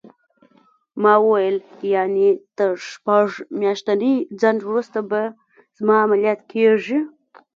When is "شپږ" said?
2.89-3.27